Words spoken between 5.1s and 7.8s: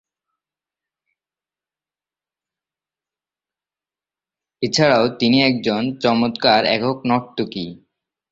তিনি একজন চমৎকার একক নর্তকী।